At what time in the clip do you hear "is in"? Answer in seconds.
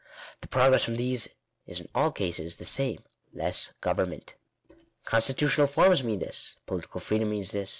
1.67-1.87